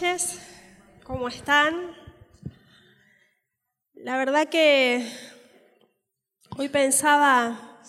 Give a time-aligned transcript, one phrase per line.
[0.00, 0.38] Noches.
[1.04, 1.94] ¿Cómo están?
[3.92, 5.06] La verdad que
[6.56, 7.82] hoy pensaba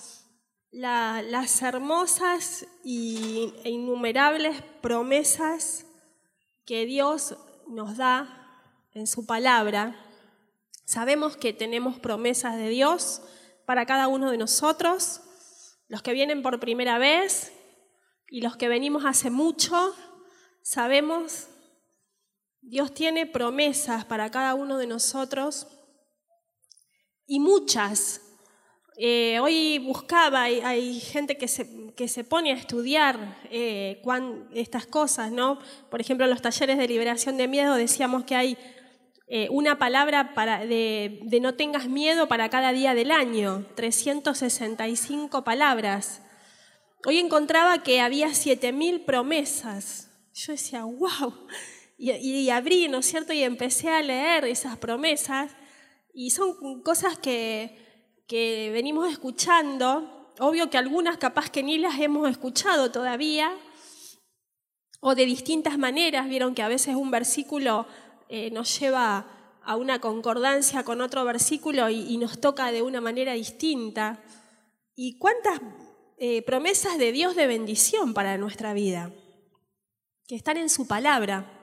[0.71, 5.85] la- las hermosas e innumerables promesas
[6.65, 7.37] que Dios
[7.69, 8.27] nos da
[8.91, 9.95] en su palabra.
[10.83, 13.21] Sabemos que tenemos promesas de Dios
[13.65, 15.21] para cada uno de nosotros,
[15.87, 17.53] los que vienen por primera vez
[18.27, 19.95] y los que venimos hace mucho,
[20.61, 21.47] sabemos,
[22.61, 25.67] Dios tiene promesas para cada uno de nosotros
[27.25, 28.21] y muchas.
[28.97, 34.01] Eh, hoy buscaba, hay, hay gente que se, que se pone a estudiar eh,
[34.53, 35.57] estas cosas, ¿no?
[35.89, 38.57] Por ejemplo, en los talleres de liberación de miedo decíamos que hay
[39.27, 45.43] eh, una palabra para, de, de no tengas miedo para cada día del año, 365
[45.43, 46.21] palabras.
[47.05, 50.11] Hoy encontraba que había 7.000 promesas.
[50.33, 51.33] Yo decía, wow.
[52.03, 53.31] Y, abrí, ¿no es cierto?
[53.31, 55.51] Y empecé a leer esas promesas.
[56.15, 57.77] Y son cosas que,
[58.27, 60.33] que venimos escuchando.
[60.39, 63.55] Obvio que algunas capaz que ni las hemos escuchado todavía.
[64.99, 66.27] O de distintas maneras.
[66.27, 67.85] Vieron que a veces un versículo
[68.29, 72.99] eh, nos lleva a una concordancia con otro versículo y, y nos toca de una
[72.99, 74.23] manera distinta.
[74.95, 75.61] ¿Y cuántas
[76.17, 79.13] eh, promesas de Dios de bendición para nuestra vida?
[80.25, 81.59] Que están en su palabra.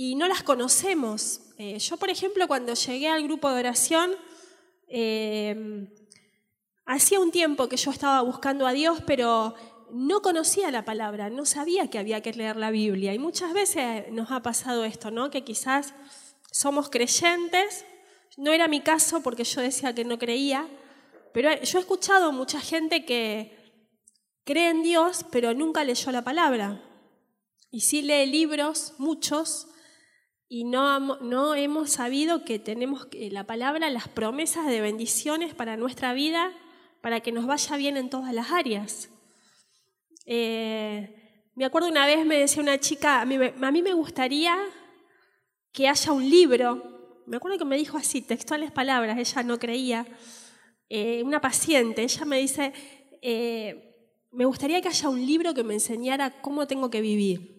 [0.00, 1.40] Y no las conocemos.
[1.58, 4.12] Eh, yo, por ejemplo, cuando llegué al grupo de oración,
[4.86, 5.88] eh,
[6.86, 9.56] hacía un tiempo que yo estaba buscando a Dios, pero
[9.90, 13.12] no conocía la palabra, no sabía que había que leer la Biblia.
[13.12, 15.30] Y muchas veces nos ha pasado esto, ¿no?
[15.30, 15.94] Que quizás
[16.52, 17.84] somos creyentes,
[18.36, 20.68] no era mi caso porque yo decía que no creía,
[21.34, 23.82] pero yo he escuchado mucha gente que
[24.44, 26.84] cree en Dios, pero nunca leyó la palabra.
[27.72, 29.66] Y sí lee libros, muchos,
[30.48, 36.14] y no, no hemos sabido que tenemos la palabra, las promesas de bendiciones para nuestra
[36.14, 36.52] vida,
[37.02, 39.10] para que nos vaya bien en todas las áreas.
[40.24, 44.56] Eh, me acuerdo una vez me decía una chica, a mí, a mí me gustaría
[45.72, 50.06] que haya un libro, me acuerdo que me dijo así, textuales palabras, ella no creía,
[50.88, 52.72] eh, una paciente, ella me dice,
[53.20, 53.84] eh,
[54.30, 57.57] me gustaría que haya un libro que me enseñara cómo tengo que vivir.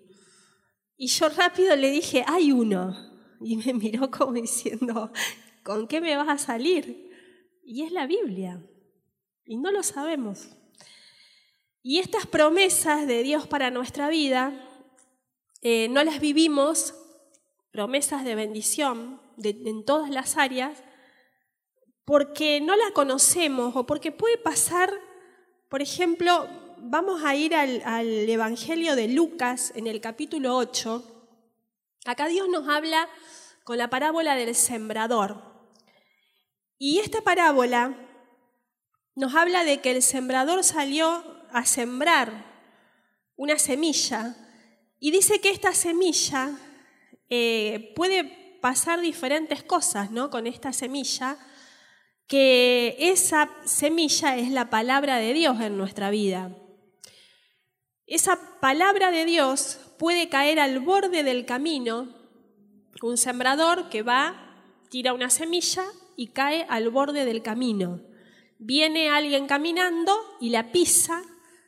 [1.02, 2.94] Y yo rápido le dije, hay uno.
[3.40, 5.14] Y me miró como diciendo,
[5.64, 7.10] ¿con qué me vas a salir?
[7.64, 8.62] Y es la Biblia.
[9.46, 10.50] Y no lo sabemos.
[11.82, 14.52] Y estas promesas de Dios para nuestra vida
[15.62, 16.94] eh, no las vivimos,
[17.72, 20.84] promesas de bendición en todas las áreas,
[22.04, 24.92] porque no las conocemos o porque puede pasar,
[25.70, 26.50] por ejemplo,
[26.82, 27.82] vamos a ir al,
[28.30, 31.28] Evangelio de Lucas en el capítulo 8.
[32.06, 33.08] Acá Dios nos habla
[33.64, 35.42] con la parábola del sembrador.
[36.78, 37.96] Y esta parábola
[39.16, 42.46] nos habla de que el sembrador salió a sembrar
[43.36, 44.36] una semilla
[45.00, 46.52] y dice que esta semilla
[47.30, 50.30] eh, puede pasar diferentes cosas ¿no?
[50.30, 51.38] con esta semilla,
[52.28, 56.56] que esa semilla es la palabra de Dios en nuestra vida.
[58.10, 62.10] Esa palabra de Dios puede caer al borde del camino,
[63.04, 65.84] un sembrador que va, tira una semilla
[66.16, 68.02] y cae al borde del camino.
[68.58, 70.12] Viene alguien caminando
[70.42, 71.22] y la pisa,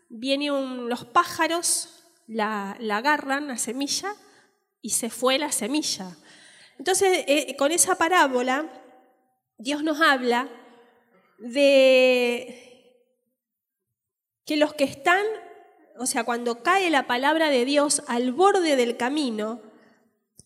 [0.09, 4.15] vienen los pájaros, la, la agarran, la semilla,
[4.81, 6.17] y se fue la semilla.
[6.79, 8.67] Entonces, eh, con esa parábola,
[9.59, 10.49] Dios nos habla
[11.37, 12.97] de
[14.43, 15.23] que los que están,
[15.97, 19.61] o sea, cuando cae la palabra de Dios al borde del camino,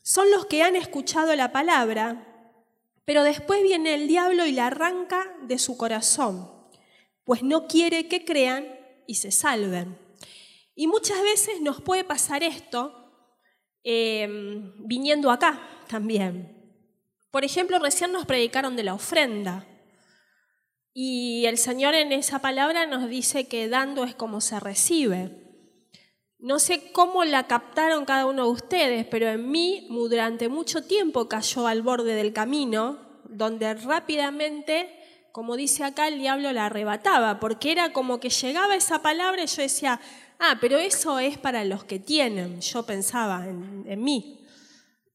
[0.01, 2.27] son los que han escuchado la palabra,
[3.05, 6.51] pero después viene el diablo y la arranca de su corazón,
[7.23, 8.67] pues no quiere que crean
[9.07, 9.97] y se salven.
[10.75, 13.11] Y muchas veces nos puede pasar esto
[13.83, 14.27] eh,
[14.77, 16.55] viniendo acá también.
[17.31, 19.67] Por ejemplo, recién nos predicaron de la ofrenda.
[20.97, 25.29] Y el Señor en esa palabra nos dice que dando es como se recibe.
[26.39, 31.27] No sé cómo la captaron cada uno de ustedes, pero en mí durante mucho tiempo
[31.27, 34.89] cayó al borde del camino, donde rápidamente,
[35.33, 39.47] como dice acá, el diablo la arrebataba, porque era como que llegaba esa palabra y
[39.47, 39.99] yo decía,
[40.39, 44.39] ah, pero eso es para los que tienen, yo pensaba en, mí.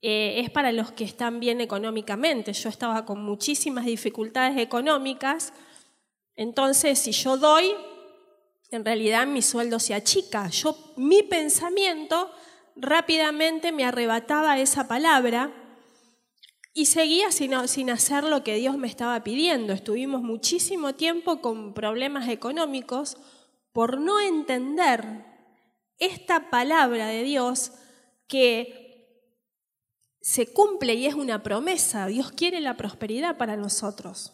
[0.02, 2.52] Eh, es para los que están bien económicamente.
[2.52, 5.54] Yo estaba con muchísimas dificultades económicas,
[6.40, 7.75] entonces si yo doy,
[8.70, 10.48] en realidad mi sueldo se achica.
[10.48, 12.31] Yo, mi pensamiento
[12.76, 15.52] rápidamente me arrebataba esa palabra
[16.72, 19.75] y seguía sin, sin, hacer lo que Dios me estaba pidiendo.
[19.75, 23.19] Estuvimos muchísimo tiempo con problemas económicos
[23.75, 25.26] por no entender
[25.98, 27.72] esta palabra de Dios
[28.26, 29.28] que
[30.22, 32.06] se cumple y es una promesa.
[32.06, 34.32] Dios quiere la prosperidad para nosotros.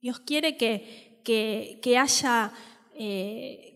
[0.00, 2.52] Dios quiere que, que, haya...
[2.94, 3.70] Eh,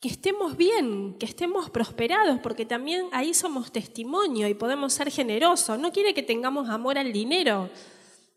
[0.00, 5.78] que estemos bien, que estemos prosperados, porque también ahí somos testimonio y podemos ser generosos.
[5.78, 7.70] No quiere que tengamos amor al dinero,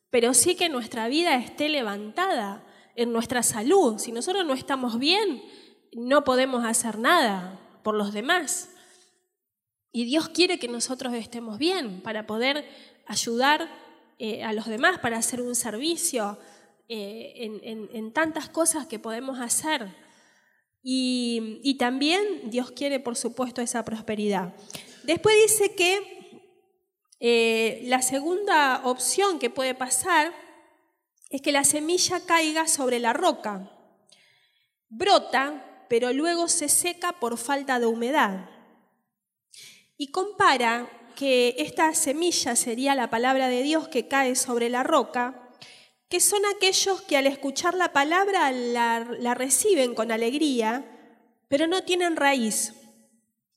[0.09, 2.65] pero sí que nuestra vida esté levantada
[2.95, 3.97] en nuestra salud.
[3.97, 5.43] Si nosotros no estamos bien,
[5.93, 8.69] no podemos hacer nada por los demás.
[9.91, 12.65] Y Dios quiere que nosotros estemos bien para poder
[13.05, 13.69] ayudar
[14.17, 16.37] eh, a los demás, para hacer un servicio
[16.91, 17.33] eh,
[17.93, 19.95] en, tantas cosas que podemos hacer.
[20.81, 24.55] Y, también Dios quiere, por supuesto, esa prosperidad.
[25.03, 26.49] Después dice que
[27.19, 30.33] eh, la segunda opción que puede pasar
[31.29, 33.71] es que la semilla caiga sobre la roca.
[34.87, 38.49] Brota, pero luego se seca por falta de humedad.
[39.95, 45.48] Y compara que esta semilla sería la palabra de Dios que cae sobre la roca,
[46.09, 50.85] que son aquellos que al escuchar la palabra la, reciben con alegría,
[51.47, 52.73] pero no tienen raíz,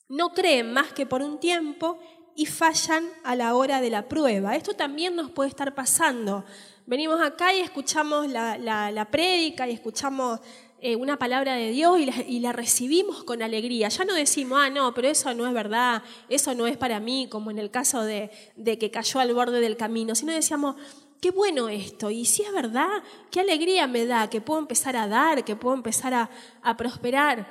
[0.08, 1.98] no creen más que por un tiempo
[2.36, 4.54] y fallan a la hora de la prueba.
[4.54, 6.44] Esto también nos puede estar pasando.
[6.86, 10.40] Venimos acá y escuchamos la, la prédica y escuchamos
[10.84, 11.96] eh, una palabra de Dios
[12.26, 13.88] y la, recibimos con alegría.
[13.88, 17.28] Ya no decimos, ah, no, pero eso no es verdad, eso no es para mí,
[17.30, 18.32] como en el caso de,
[18.64, 20.74] que cayó al borde del camino, sino decíamos,
[21.22, 25.06] qué bueno esto, y si es verdad, qué alegría me da que puedo empezar a
[25.06, 27.46] dar, que puedo empezar a, prosperar.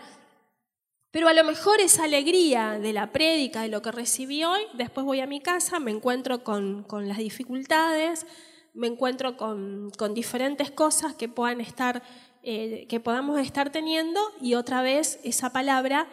[1.09, 5.05] Pero a lo mejor esa alegría de la prédica, de lo que recibí hoy, después
[5.05, 8.25] voy a mi casa, me encuentro con, las dificultades,
[8.73, 12.03] me encuentro con, con diferentes cosas que puedan estar
[12.43, 16.07] eh, que podamos estar teniendo y otra vez esa palabra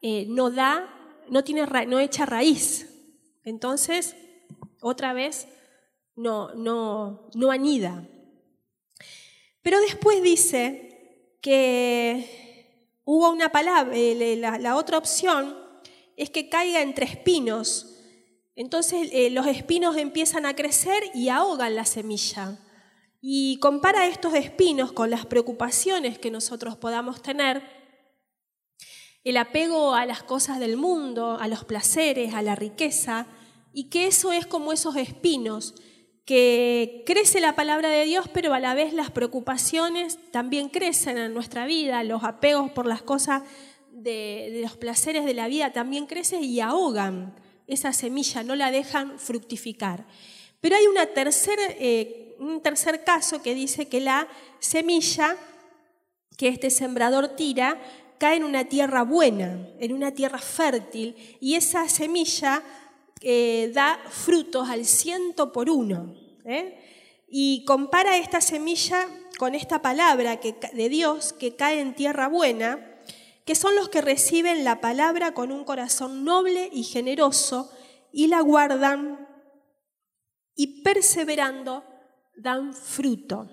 [0.00, 0.88] eh, no da,
[1.28, 2.88] no, tiene no echa raíz.
[3.44, 4.16] Entonces,
[4.80, 5.46] otra vez
[6.16, 8.08] no, no, no anida.
[9.62, 15.56] Pero después dice que hubo una palabra, eh, la, otra opción
[16.16, 17.94] es que caiga entre espinos.
[18.54, 22.58] Entonces los espinos empiezan a crecer y ahogan la semilla.
[23.20, 27.62] Y compara estos espinos con las preocupaciones que nosotros podamos tener,
[29.24, 33.26] el apego a las cosas del mundo, a los placeres, a la riqueza,
[33.72, 35.74] y que eso es como esos espinos,
[36.26, 41.32] que crece la palabra de Dios, pero a la vez las preocupaciones también crecen en
[41.32, 43.42] nuestra vida, los apegos por las cosas
[43.92, 47.34] de, los placeres de la vida también crecen y ahogan
[47.66, 50.04] esa semilla, no la dejan fructificar.
[50.60, 51.62] Pero hay una tercera...
[51.78, 54.28] Eh, un tercer caso que dice que la
[54.58, 55.36] semilla
[56.36, 57.80] que este sembrador tira
[58.18, 62.62] cae en una tierra buena, en una tierra fértil, y esa semilla
[63.20, 66.14] eh, da frutos al ciento por uno.
[66.44, 67.24] ¿eh?
[67.28, 69.08] Y compara esta semilla
[69.38, 73.00] con esta palabra que, de Dios que cae en tierra buena,
[73.44, 77.70] que son los que reciben la palabra con un corazón noble y generoso
[78.12, 79.28] y la guardan
[80.54, 81.84] y perseverando
[82.36, 83.48] dan fruto.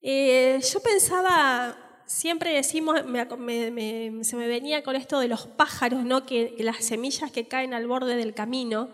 [0.00, 6.24] Eh, yo pensaba, siempre decimos, se me venía con esto de los pájaros, ¿no?
[6.26, 8.88] que, las semillas que caen al borde del camino,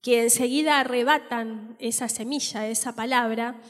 [0.00, 3.60] que enseguida arrebatan esa semilla, esa palabra.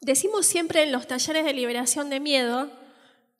[0.00, 2.70] Decimos siempre en los talleres de liberación de miedo,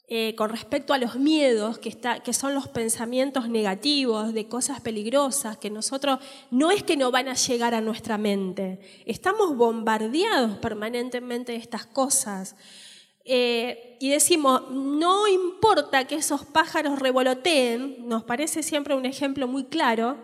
[0.06, 5.56] eh, con respecto a los miedos, que, que son los pensamientos negativos de cosas peligrosas,
[5.56, 6.18] que nosotros
[6.50, 11.86] no es que no van a llegar a nuestra mente, estamos bombardeados permanentemente de estas
[11.86, 12.54] cosas.
[13.24, 19.64] Eh, y decimos, no importa que esos pájaros revoloteen, nos parece siempre un ejemplo muy
[19.64, 20.18] claro,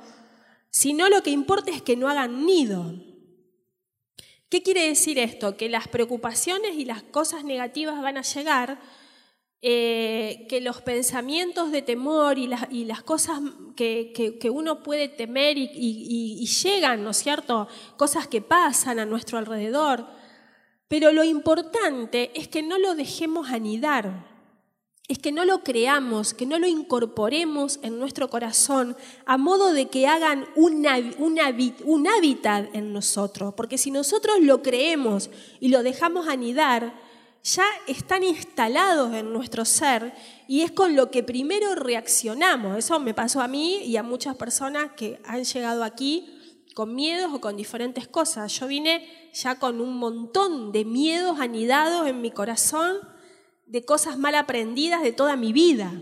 [0.71, 2.95] sino lo que importa es que no hagan nido.
[4.51, 5.57] ¿Qué quiere decir esto?
[5.57, 8.81] Que las preocupaciones y las cosas negativas van a llegar,
[9.63, 13.41] eh, que los pensamientos de temor y las, cosas
[13.77, 17.69] que, uno puede temer y, llegan, ¿no es cierto?
[17.97, 20.20] Cosas que pasan a nuestro alrededor.
[20.91, 24.27] Pero lo importante es que no lo dejemos anidar,
[25.07, 29.87] es que no lo creamos, que no lo incorporemos en nuestro corazón a modo de
[29.87, 30.85] que hagan un,
[32.09, 33.55] hábitat en nosotros.
[33.55, 35.31] Porque si nosotros lo creemos
[35.61, 36.93] y lo dejamos anidar,
[37.45, 40.13] ya están instalados en nuestro ser
[40.49, 42.77] y es con lo que primero reaccionamos.
[42.77, 46.40] Eso me pasó a mí y a muchas personas que han llegado aquí
[46.75, 48.53] con miedos o con diferentes cosas.
[48.59, 52.99] Yo vine ya con un montón de miedos anidados en mi corazón,
[53.67, 55.93] de cosas mal aprendidas de toda mi vida.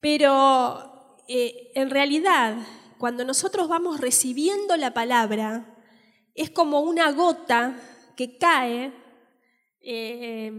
[0.00, 2.56] Pero eh, en realidad,
[2.98, 5.76] cuando nosotros vamos recibiendo la palabra,
[6.34, 7.78] es como una gota
[8.16, 8.92] que cae.
[9.80, 10.52] Eh,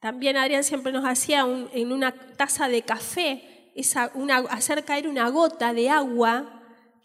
[0.00, 1.40] también Adrián siempre nos hacía
[1.72, 3.72] en una taza de café,
[4.50, 6.57] hacer caer una gota de agua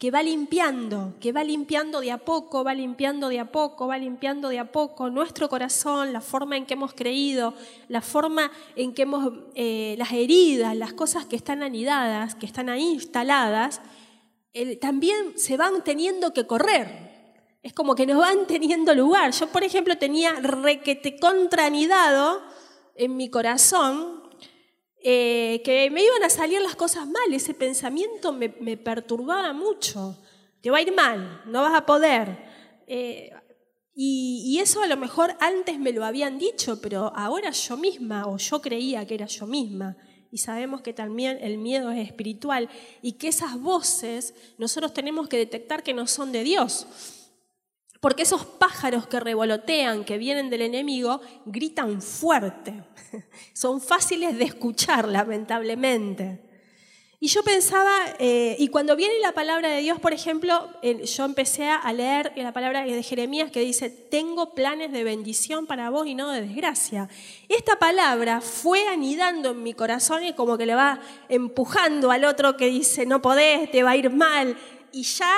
[0.04, 3.96] que va limpiando, que va limpiando de a poco, va limpiando de a poco, va
[3.96, 7.54] limpiando de a poco nuestro corazón, la forma en que hemos creído,
[7.88, 12.68] la forma en que hemos, eh, las heridas, las cosas que están anidadas, que están
[12.68, 13.80] ahí instaladas,
[14.78, 17.56] también se van teniendo que correr.
[17.62, 19.30] Es como que nos van teniendo lugar.
[19.30, 22.42] Yo, por ejemplo, tenía requete contranidado
[22.94, 24.23] en mi corazón
[25.06, 27.32] eh, que me iban a salir las cosas mal.
[27.32, 30.16] Ese pensamiento me, perturbaba mucho.
[30.62, 32.38] Te va a ir mal, no vas a poder.
[32.86, 33.30] Eh,
[33.94, 38.26] y, y, eso a lo mejor antes me lo habían dicho, pero ahora yo misma,
[38.26, 39.94] o yo creía que era yo misma.
[40.32, 42.70] Y sabemos que también el miedo es espiritual
[43.02, 46.86] y que esas voces nosotros tenemos que detectar que no son de Dios.
[48.04, 52.84] Porque esos pájaros que revolotean, que vienen del enemigo, gritan fuerte.
[53.54, 56.38] Son fáciles de escuchar, lamentablemente.
[57.18, 61.70] Y yo pensaba, eh, y cuando viene la palabra de Dios, por ejemplo, yo empecé
[61.70, 66.14] a leer la palabra de Jeremías que dice, tengo planes de bendición para vos y
[66.14, 67.08] no de desgracia.
[67.48, 72.58] Esta palabra fue anidando en mi corazón y como que le va empujando al otro
[72.58, 74.58] que dice, no podés, te va a ir mal.
[74.92, 75.32] Y ya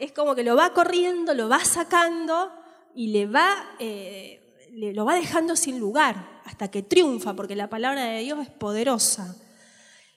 [0.00, 2.50] es como que lo va corriendo, lo va sacando
[2.94, 8.04] y le va, eh, lo va dejando sin lugar hasta que triunfa, porque la palabra
[8.04, 9.36] de Dios es poderosa.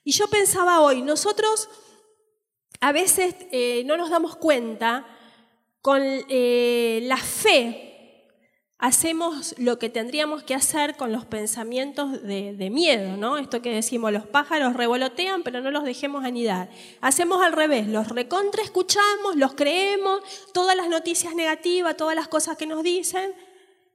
[0.05, 1.69] Y yo pensaba hoy, nosotros
[2.79, 5.05] a veces eh, no nos damos cuenta
[5.81, 7.92] con eh, la fe
[8.83, 13.37] hacemos lo que tendríamos que hacer con los pensamientos de, miedo, ¿no?
[13.37, 16.69] Esto que decimos, los pájaros revolotean, pero no los dejemos anidar.
[16.99, 20.19] Hacemos al revés, los recontra escuchamos, los creemos,
[20.53, 23.33] todas las noticias negativas, todas las cosas que nos dicen,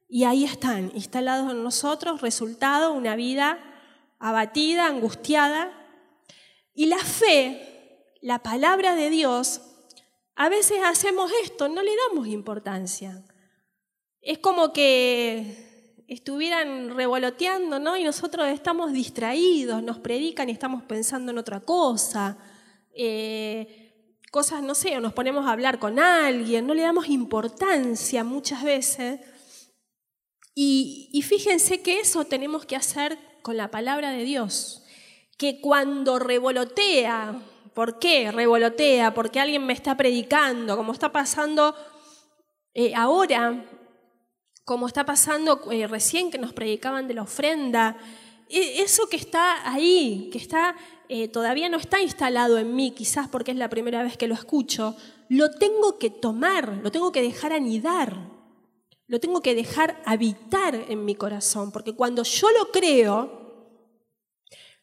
[0.08, 3.58] y ahí están, instalados en nosotros, resultado, una vida
[4.18, 5.70] abatida, angustiada.
[6.72, 9.60] Y la fe, la palabra de Dios,
[10.34, 13.22] a veces hacemos esto, no le damos importancia
[14.22, 17.96] es como que estuvieran revoloteando, ¿no?
[17.96, 22.38] Y nosotros estamos distraídos, nos predican y estamos pensando en otra cosa.
[22.94, 23.88] Eh,
[24.30, 28.62] cosas, no sé, o nos ponemos a hablar con alguien, no le damos importancia muchas
[28.62, 29.20] veces.
[30.54, 34.82] Y, fíjense que eso tenemos que hacer con la palabra de Dios,
[35.36, 37.40] que cuando revolotea,
[37.74, 39.14] ¿por qué revolotea?
[39.14, 41.76] Porque alguien me está predicando, como está pasando
[42.74, 43.64] eh, ahora
[44.68, 47.96] como está pasando eh, recién que nos predicaban de la ofrenda,
[48.50, 50.76] e, eso que está ahí, que está
[51.08, 54.34] eh, todavía no está instalado en mí, quizás porque es la primera vez que lo
[54.34, 54.94] escucho,
[55.30, 58.28] lo tengo que tomar, lo tengo que dejar anidar,
[59.06, 63.80] lo tengo que dejar habitar en mi corazón, porque cuando yo lo creo,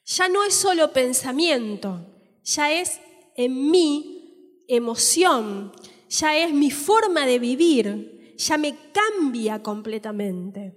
[0.03, 2.07] ya no es solo pensamiento,
[2.43, 2.99] ya es
[3.35, 5.73] en mí emoción,
[6.09, 10.73] ya es mi forma de vivir, ya me cambia completamente.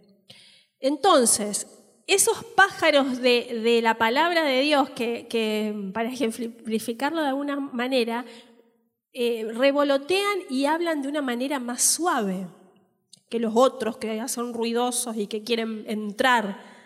[0.81, 1.67] Entonces,
[2.07, 8.25] esos pájaros de, la palabra de Dios, que, para ejemplificarlo de alguna manera,
[9.13, 12.47] eh, revolotean y hablan de una manera más suave
[13.29, 16.79] que los otros que son ruidosos y que quieren entrar.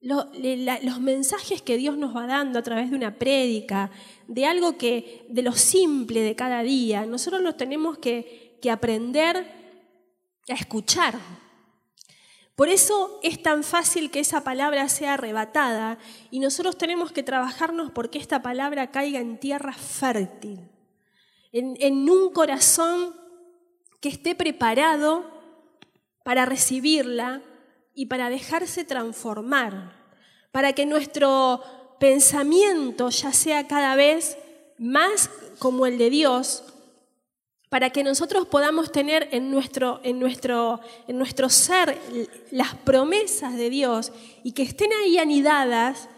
[0.00, 3.90] los mensajes que Dios nos va dando a través de una prédica,
[4.26, 9.59] de algo que, de lo simple de cada día, nosotros los tenemos que, que aprender
[10.50, 11.18] a escuchar.
[12.54, 15.98] Por eso es tan fácil que esa palabra sea arrebatada
[16.30, 20.68] y nosotros tenemos que trabajarnos porque esta palabra caiga en tierra fértil,
[21.52, 23.16] en, en un corazón
[24.00, 25.24] que esté preparado
[26.22, 27.42] para recibirla
[27.94, 29.94] y para dejarse transformar,
[30.52, 31.62] para que nuestro
[31.98, 34.36] pensamiento ya sea cada vez
[34.78, 36.64] más como el de Dios
[37.70, 41.96] para que nosotros podamos tener en nuestro, en nuestro, en nuestro ser
[42.50, 44.12] las promesas de Dios
[44.42, 46.08] y que estén ahí anidadas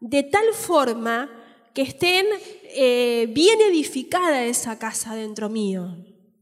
[0.00, 1.30] de tal forma
[1.72, 2.26] que estén
[2.74, 5.96] eh, bien edificada esa casa dentro mío,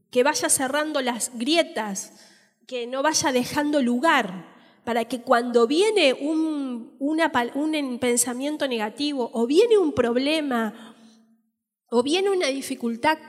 [0.09, 2.13] que vaya cerrando las grietas
[2.65, 9.77] que no vaya dejando lugar para que cuando viene un, un pensamiento negativo o viene
[9.77, 10.95] un problema
[11.91, 13.19] o viene una dificultad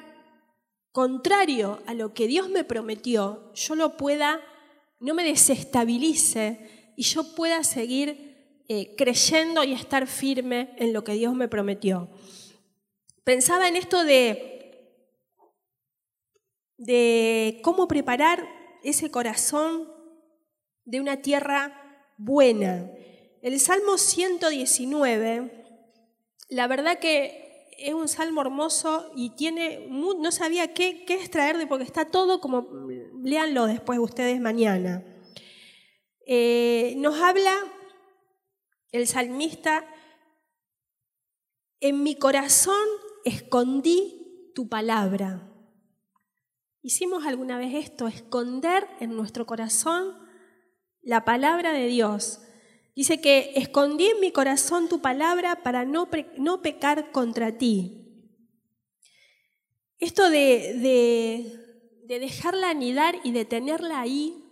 [0.97, 4.41] contrario a lo que Dios me prometió, yo lo pueda,
[4.99, 11.13] no me desestabilice y yo pueda seguir eh, creyendo y estar firme en lo que
[11.13, 12.09] Dios me prometió.
[13.25, 15.13] Pensaba en esto de,
[16.79, 18.49] de cómo preparar
[18.83, 19.93] ese corazón
[20.87, 22.91] de una tierra buena.
[23.43, 25.63] El Salmo 119,
[26.49, 27.46] la verdad que
[27.79, 32.41] es un salmo hermoso y tiene, no sabía qué, qué extraer de, porque está todo
[32.41, 32.69] como,
[33.23, 35.05] léanlo después ustedes mañana.
[36.27, 37.55] Eh, nos habla
[38.93, 39.87] el salmista,
[41.81, 42.87] en mi corazón
[43.25, 45.53] escondí tu palabra.
[46.83, 50.17] Hicimos alguna vez esto, esconder en nuestro corazón
[51.03, 52.41] la palabra de Dios.
[52.97, 58.33] Dice que escondí en mi corazón tu palabra para no, no pecar contra ti.
[59.99, 61.53] Esto de,
[62.09, 64.43] de, dejarla anidar y de tenerla ahí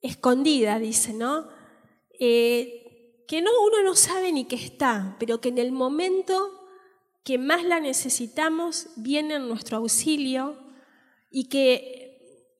[0.00, 1.46] escondida, dice, ¿no?
[2.18, 6.58] Eh, que no, uno no sabe ni que está, pero que en el momento
[7.22, 10.56] que más la necesitamos viene en nuestro auxilio
[11.30, 12.01] y que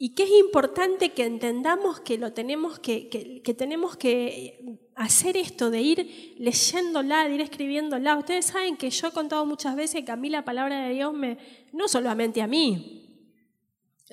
[0.05, 5.71] y que es importante que entendamos que, lo tenemos que, que, tenemos que hacer esto
[5.71, 8.17] de ir leyéndola, de ir escribiéndola.
[8.17, 11.15] Ustedes saben que yo he contado muchas veces que a mí la palabra de Dios
[11.15, 11.39] me,
[11.73, 13.29] no solamente a mí,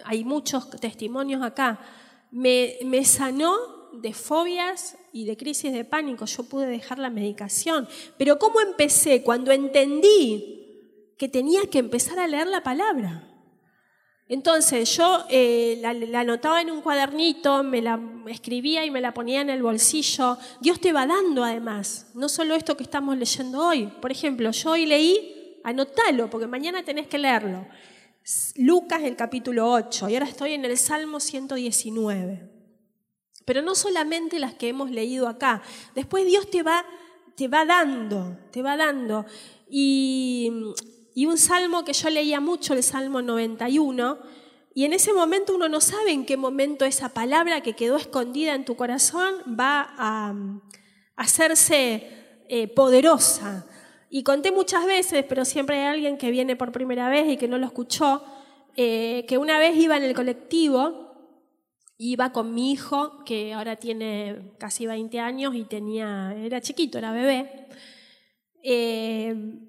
[0.04, 1.80] hay muchos testimonios acá,
[2.30, 3.58] me, me sanó
[3.92, 6.26] de fobias y de crisis de pánico.
[6.26, 7.88] Yo pude dejar la medicación.
[8.16, 9.24] Pero ¿cómo empecé?
[9.24, 13.29] Cuando entendí que tenía que empezar a leer la palabra.
[14.30, 19.42] Entonces yo eh, la, anotaba en un cuadernito, me la escribía y me la ponía
[19.42, 20.38] en el bolsillo.
[20.62, 23.88] Dios te va dando además, no solo esto que estamos leyendo hoy.
[24.00, 27.66] Por ejemplo, yo hoy leí, anotalo, porque mañana tenés que leerlo.
[28.56, 32.48] Lucas el capítulo 8 y ahora estoy en el Salmo 119.
[33.46, 35.64] Pero no solamente las que hemos leído acá,
[35.96, 36.86] después Dios te va,
[37.36, 39.26] te va dando, te va dando.
[39.68, 40.52] Y
[41.20, 44.20] y un salmo que yo leía mucho, el Salmo 91,
[44.74, 48.56] y en ese momento uno no sabe en qué momento esa palabra que quedó escondida
[48.56, 50.34] en tu corazón va a,
[51.18, 52.08] hacerse
[52.48, 53.68] eh, poderosa.
[54.10, 57.50] Y conté muchas veces, pero siempre hay alguien que viene por primera vez y que
[57.50, 58.24] no lo escuchó,
[58.78, 61.18] eh, que una vez iba en el colectivo,
[61.98, 67.12] iba con mi hijo, que ahora tiene casi 20 años y tenía, era chiquito, era
[67.12, 67.68] bebé.
[68.64, 69.66] Eh,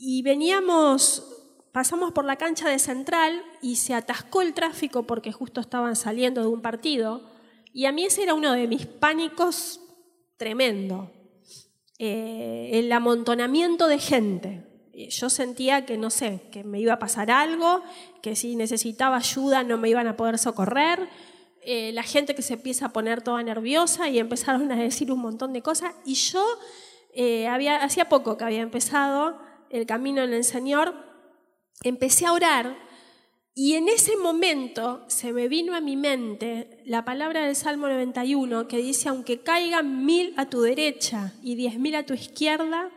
[0.00, 1.24] y veníamos,
[1.72, 6.40] pasamos por la cancha de Central y se atascó el tráfico porque justo estaban saliendo
[6.40, 7.22] de un partido.
[7.72, 9.80] Y a mí ese era uno de mis pánicos
[10.36, 11.10] tremendo.
[11.98, 14.64] Eh, el amontonamiento de gente.
[15.10, 17.82] Yo sentía que, no sé, que me iba a pasar algo,
[18.22, 21.08] que si necesitaba ayuda no me iban a poder socorrer.
[21.62, 25.20] Eh, la gente que se empieza a poner toda nerviosa y empezaron a decir un
[25.20, 25.92] montón de cosas.
[26.04, 26.44] Y yo
[27.14, 30.94] eh, había, hacía poco que había empezado el camino en el Señor,
[31.82, 32.76] empecé a orar
[33.54, 38.68] y en ese momento se me vino a mi mente la palabra del Salmo 91
[38.68, 42.90] que dice, aunque caigan mil a tu derecha y diez mil a tu izquierda,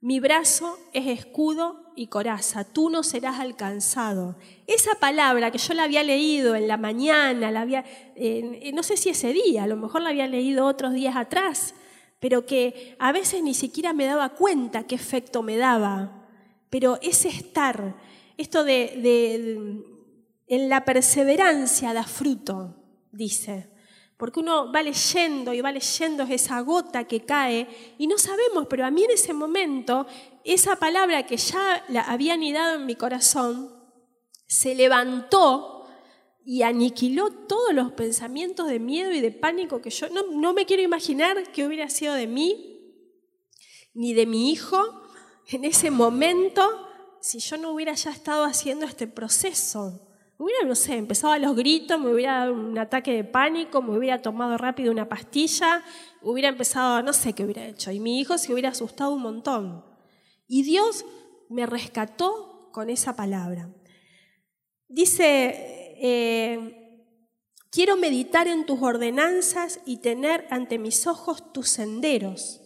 [0.00, 4.36] mi brazo es escudo y coraza, tú no serás alcanzado.
[4.68, 7.84] Esa palabra que yo la había leído en la mañana, la había,
[8.72, 11.74] no sé si ese día, a lo mejor la había leído otros días atrás,
[12.20, 16.26] pero que a veces ni siquiera me daba cuenta qué efecto me daba.
[16.70, 17.96] Pero ese estar,
[18.36, 19.84] esto de,
[20.46, 22.74] en la perseverancia da fruto,
[23.12, 23.70] dice.
[24.16, 28.84] Porque uno va leyendo y va leyendo esa gota que cae y no sabemos, pero
[28.84, 30.08] a mí en ese momento,
[30.42, 33.72] esa palabra que ya la había anidado en mi corazón,
[34.48, 35.77] se levantó
[36.50, 40.82] y aniquiló todos los pensamientos de miedo y de pánico que yo no, me quiero
[40.82, 43.04] imaginar que hubiera sido de mí
[43.92, 44.82] ni de mi hijo
[45.48, 46.62] en ese momento
[47.20, 50.08] si yo no hubiera ya estado haciendo este proceso.
[50.38, 53.98] Hubiera, no sé, empezado a los gritos, me hubiera dado un ataque de pánico, me
[53.98, 55.84] hubiera tomado rápido una pastilla,
[56.22, 57.90] hubiera empezado, no sé qué hubiera hecho.
[57.90, 59.84] Y mi hijo se hubiera asustado un montón.
[60.46, 61.04] Y Dios
[61.50, 63.70] me rescató con esa palabra.
[64.88, 67.14] Dice eh,
[67.70, 72.60] quiero meditar en tus ordenanzas y tener ante mis ojos tus senderos.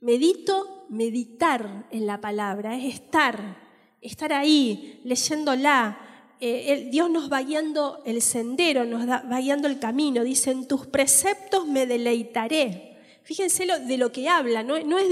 [0.00, 3.56] Medito, meditar en la palabra, es estar,
[4.00, 5.98] estar ahí, leyéndola,
[6.40, 10.24] eh, Dios nos va guiando el sendero, nos va guiando el camino.
[10.24, 12.94] Dice, en tus preceptos me deleitaré.
[13.24, 15.08] Fíjense de lo que habla, no, es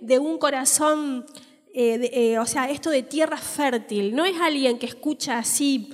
[0.00, 1.24] de, un corazón,
[1.74, 5.90] eh, eh, o sea, esto de tierra fértil, no es alguien que escucha así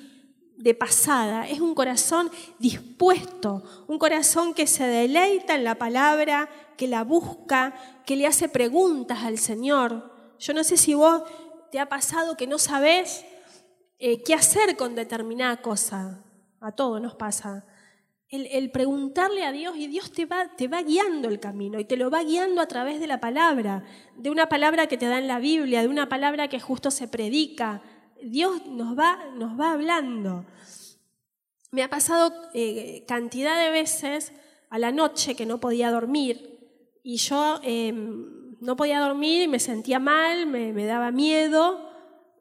[0.56, 6.88] de pasada, es un corazón dispuesto, un corazón que se deleita en la palabra, que
[6.88, 10.12] la busca, que le hace preguntas al Señor.
[10.40, 11.22] Yo no sé si vos
[11.70, 13.24] te ha pasado que no sabés
[14.00, 16.24] eh, qué hacer con determinada cosa.
[16.60, 17.64] A todos nos pasa
[18.30, 21.96] el, preguntarle a Dios y Dios te va, te va guiando el camino y te
[21.96, 23.84] lo va guiando a través de la palabra,
[24.16, 27.08] de una palabra que te da en la Biblia, de una palabra que justo se
[27.08, 27.82] predica.
[28.22, 30.44] Dios nos va, nos va hablando.
[31.70, 34.32] Me ha pasado eh, cantidad de veces
[34.68, 36.58] a la noche que no podía dormir
[37.02, 41.88] y yo em, no podía dormir y me sentía mal, me, me, daba miedo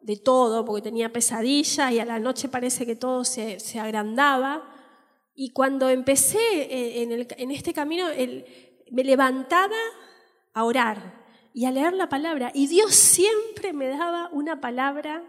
[0.02, 4.77] de todo porque tenía pesadillas y a la noche parece que todo se, se agrandaba.
[5.40, 7.04] Y cuando empecé eh,
[7.38, 8.08] en, este camino,
[8.90, 9.78] me levantaba
[10.52, 11.24] a orar
[11.54, 12.52] y a leer la palabra.
[12.56, 15.24] Y Dios siempre me daba una palabra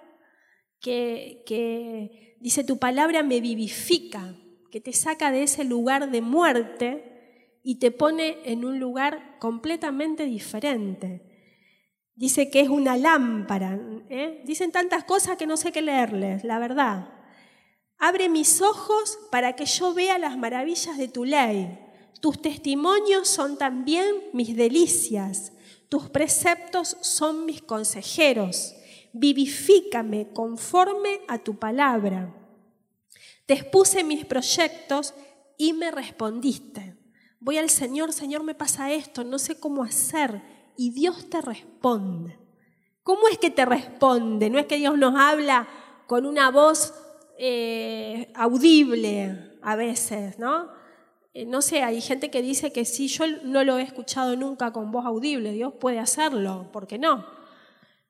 [0.81, 4.35] que, que dice, tu palabra me vivifica,
[4.71, 10.25] que te saca de ese lugar de muerte y te pone en un lugar completamente
[10.25, 11.21] diferente.
[12.15, 13.79] Dice que es una lámpara.
[14.09, 14.41] ¿eh?
[14.47, 17.18] Dicen tantas cosas que no sé qué leerles, la verdad.
[17.99, 21.79] Abre mis ojos para que yo vea las maravillas de tu ley.
[22.21, 25.53] Tus testimonios son también mis delicias.
[25.89, 28.75] Tus preceptos son mis consejeros.
[29.13, 32.35] Vivifícame conforme a tu palabra.
[33.47, 35.15] Te expuse mis proyectos
[35.57, 36.97] y me respondiste.
[37.41, 40.43] Voy al Señor, Señor, me pasa esto, no sé cómo hacer.
[40.77, 42.39] Y Dios te responde.
[43.03, 44.51] ¿Cómo es que te responde?
[44.51, 45.67] No es que Dios nos habla
[46.07, 46.93] con una voz
[47.41, 50.69] eh, audible a veces, ¿no?
[51.35, 54.73] Eh, no sé, hay gente que dice que si yo no lo he escuchado nunca
[54.73, 57.25] con voz audible, Dios puede hacerlo, ¿por qué no?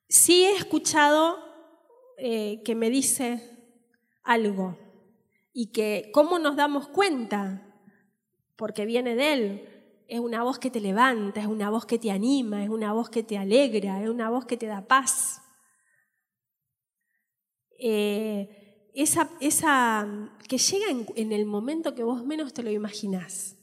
[0.09, 1.39] Sí he escuchado
[2.17, 3.59] eh, que me dice
[4.23, 4.79] algo
[5.53, 7.67] y que cómo nos damos cuenta,
[8.57, 9.69] porque viene de Él,
[10.09, 13.11] es una voz que te levanta, es una voz que te anima, es una voz
[13.11, 15.43] que te alegra, es una voz que te da paz.
[18.95, 19.29] Esa,
[20.49, 23.57] que llega en, el momento que vos menos te lo imaginás.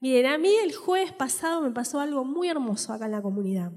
[0.00, 3.72] Miren, a mí el jueves pasado me pasó algo muy hermoso acá en la comunidad.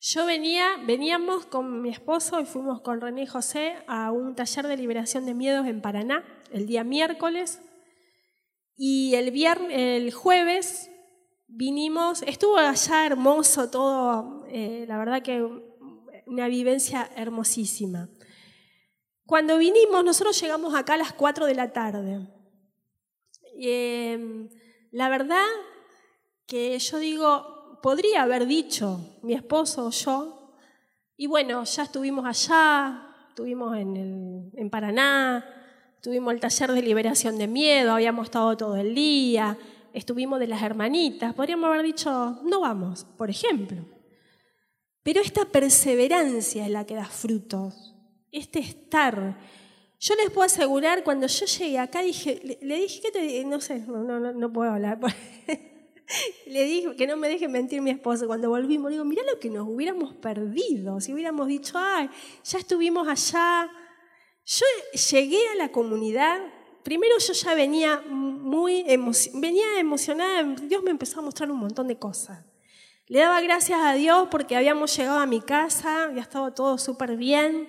[0.00, 4.66] Yo venía, veníamos con mi esposo y fuimos con René y José a un taller
[4.66, 7.60] de liberación de miedos en Paraná el día miércoles
[8.76, 10.88] y el, viernes, el jueves
[11.48, 15.42] vinimos, estuvo allá hermoso todo, eh, la verdad que
[16.26, 18.08] una vivencia hermosísima.
[19.28, 22.26] Cuando vinimos, nosotros llegamos acá a las 4 de la tarde.
[23.58, 24.48] Em,
[24.90, 25.44] la verdad
[26.46, 30.54] que yo digo, podría haber dicho mi esposo o yo,
[31.18, 35.44] y bueno, ya estuvimos allá, estuvimos en, en Paraná,
[36.00, 39.58] tuvimos el taller de liberación de miedo, habíamos estado todo el día,
[39.92, 43.84] estuvimos de las hermanitas, podríamos haber dicho, no vamos, por ejemplo.
[45.02, 47.94] Pero esta perseverancia es la que da frutos
[48.32, 49.38] este estar.
[50.00, 53.80] Yo les puedo asegurar, cuando yo llegué acá, dije, le, dije que te, no sé,
[53.80, 54.98] no, no, no puedo hablar.
[56.46, 58.26] le dije que no me deje mentir mi esposo.
[58.26, 61.00] Cuando volvimos, digo, mira lo que nos hubiéramos perdido.
[61.00, 62.08] Si hubiéramos dicho, ay,
[62.44, 63.70] ya estuvimos allá.
[64.44, 64.64] Yo
[65.10, 66.40] llegué a la comunidad,
[66.82, 68.82] primero yo ya venía muy
[69.34, 72.46] venía emocionada, Dios me empezó a mostrar un montón de cosas.
[73.08, 77.16] Le daba gracias a Dios porque habíamos llegado a mi casa, había estado todo súper
[77.16, 77.68] bien.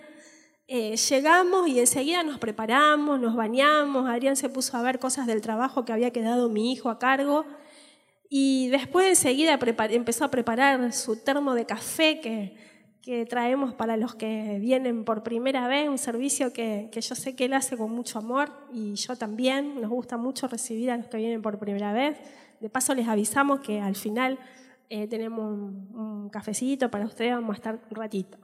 [0.72, 5.42] Eh, llegamos y enseguida nos preparamos, nos bañamos, Adrián se puso a ver cosas del
[5.42, 7.44] trabajo que había quedado mi hijo a cargo
[8.30, 9.58] y después enseguida
[9.90, 12.70] empezó a preparar su termo de café que,
[13.28, 17.46] traemos para los que vienen por primera vez, un servicio que, que, yo sé que
[17.46, 21.18] él hace con mucho amor y yo también, nos gusta mucho recibir a los que
[21.18, 22.20] vienen por primera vez.
[22.60, 24.38] De paso les avisamos que al final
[24.90, 28.38] eh, tenemos un, un cafecito para ustedes, vamos a estar un ratito.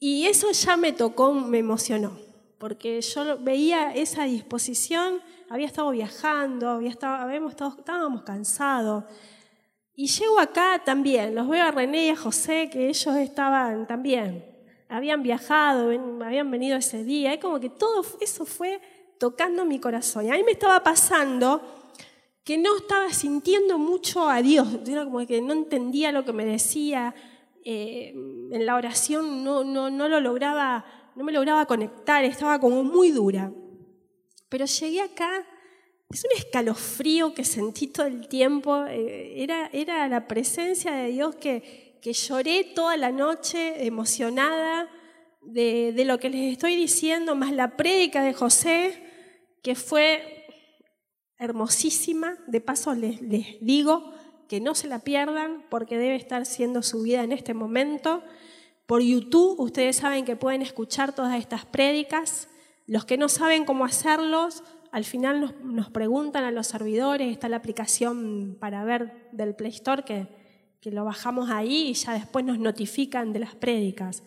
[0.00, 2.18] Y eso ya me tocó, me emocionó,
[2.58, 9.04] porque yo veía esa disposición, había estado viajando, había estado, habíamos estado, estábamos cansados.
[9.94, 14.44] Y llego acá también, los veo a René y a José, que ellos estaban también,
[14.88, 15.90] habían viajado,
[16.24, 18.80] habían venido ese día, y como que todo eso fue
[19.18, 20.26] tocando mi corazón.
[20.26, 21.60] Y a mí me estaba pasando
[22.44, 24.68] que no estaba sintiendo mucho a Dios,
[25.04, 27.14] como que no entendía lo que me decía,
[27.70, 28.14] eh,
[28.50, 33.10] en la oración no, no, no, lo lograba, no me lograba conectar, estaba como muy
[33.10, 33.52] dura.
[34.48, 35.46] Pero llegué acá,
[36.08, 41.36] es un escalofrío que sentí todo el tiempo, eh, era, era la presencia de Dios
[41.36, 44.88] que, que lloré toda la noche emocionada
[45.42, 48.98] de, de lo que les estoy diciendo, más la prédica de José,
[49.62, 50.46] que fue
[51.36, 52.38] hermosísima.
[52.46, 54.10] De paso les, les digo
[54.48, 58.22] que no se la pierdan porque debe estar siendo subida en este momento.
[58.86, 62.48] Por YouTube ustedes saben que pueden escuchar todas estas prédicas.
[62.86, 67.48] Los que no saben cómo hacerlos, al final nos, nos preguntan a los servidores, está
[67.50, 70.26] la aplicación para ver del Play Store que,
[70.80, 74.22] que lo bajamos ahí y ya después nos notifican de las prédicas.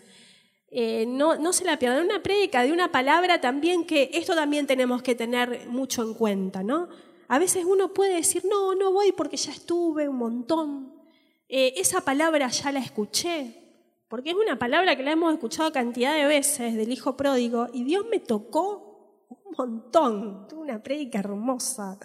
[0.70, 2.06] Eh, no, no, se la pierdan.
[2.06, 6.64] Una prédica de una palabra también que esto también tenemos que tener mucho en cuenta,
[6.64, 6.88] ¿no?
[7.32, 10.94] A veces uno puede decir, no, no voy porque ya estuve un montón.
[11.48, 13.56] Eh, esa palabra ya la escuché,
[14.10, 17.86] porque es una palabra que la hemos escuchado cantidad de veces del Hijo Pródigo y
[17.86, 20.46] Dios me tocó un montón.
[20.50, 21.98] Tuve una prédica hermosa.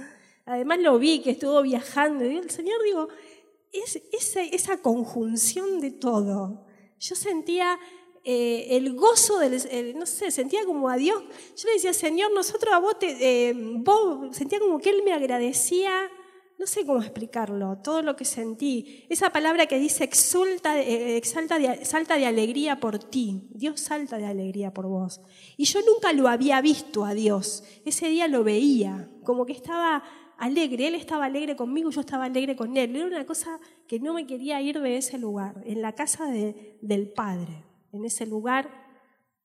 [0.44, 3.08] Además lo vi que estuvo viajando y el Señor, digo,
[3.72, 6.68] es, esa, esa conjunción de todo.
[7.00, 7.80] Yo sentía
[8.28, 11.22] eh, el gozo del, el, no sé, sentía como a Dios.
[11.56, 15.12] Yo le decía, Señor, nosotros a vos, te, eh, vos, sentía como que Él me
[15.12, 16.10] agradecía,
[16.58, 19.06] no sé cómo explicarlo, todo lo que sentí.
[19.08, 23.46] Esa palabra que dice exulta, eh, exalta de, salta de alegría por ti.
[23.50, 25.20] Dios salta de alegría por vos.
[25.56, 27.62] Y yo nunca lo había visto a Dios.
[27.84, 30.02] Ese día lo veía, como que estaba
[30.36, 30.88] alegre.
[30.88, 32.96] Él estaba alegre conmigo, yo estaba alegre con Él.
[32.96, 36.76] Era una cosa que no me quería ir de ese lugar, en la casa de,
[36.80, 38.86] del Padre en ese lugar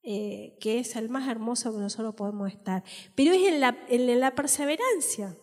[0.04, 2.82] eh, que es el más hermoso que nosotros podemos estar.
[3.14, 5.36] Pero es en la, perseverancia,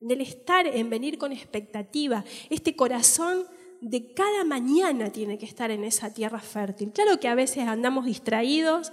[0.00, 2.24] en el estar, en venir con expectativa.
[2.48, 3.44] Este corazón
[3.80, 6.92] de cada mañana tiene que estar en esa tierra fértil.
[6.92, 8.92] Claro que a veces andamos distraídos,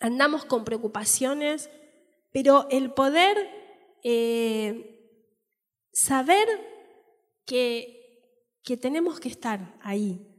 [0.00, 1.68] andamos con preocupaciones,
[2.32, 3.36] pero el poder
[4.02, 5.28] eh,
[5.92, 6.48] saber
[7.44, 10.33] que, que tenemos que estar ahí,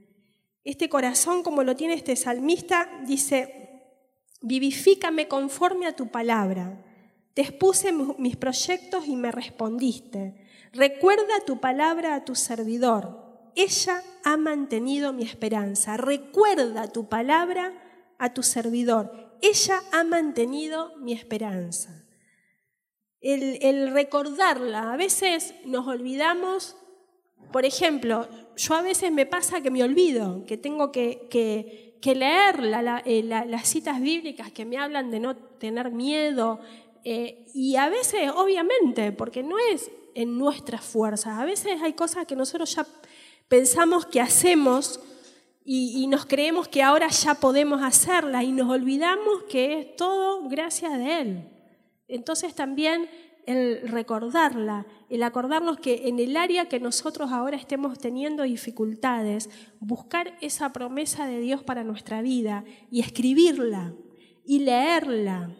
[0.66, 3.84] este corazón, como lo tiene este salmista, dice,
[4.42, 6.84] vivifícame conforme a tu palabra.
[7.34, 10.36] Te expuse mis proyectos y me respondiste.
[10.74, 13.52] Recuerda tu palabra a tu servidor.
[13.56, 15.98] Ella ha mantenido mi esperanza.
[15.98, 17.74] Recuerda tu palabra
[18.18, 19.38] a tu servidor.
[19.42, 22.06] Ella ha mantenido mi esperanza.
[23.22, 26.76] El, recordarla, a veces nos olvidamos
[27.52, 32.60] por ejemplo, yo a veces me pasa que me olvido, que tengo que, leer
[33.06, 36.60] eh, las citas bíblicas que me hablan de no tener miedo.
[37.04, 42.26] Eh, y a veces, obviamente, porque no es en nuestras fuerzas, a veces hay cosas
[42.26, 42.86] que nosotros ya
[43.48, 45.00] pensamos que hacemos
[45.66, 50.48] y, y nos creemos que ahora ya podemos hacerlas y nos olvidamos que es todo
[50.48, 51.50] gracias de Él.
[52.08, 53.10] Entonces también
[53.46, 60.38] el recordarla, el acordarnos que en el área que nosotros ahora estemos teniendo dificultades, buscar
[60.42, 63.94] esa promesa de Dios para nuestra vida y escribirla
[64.46, 65.56] y leerla,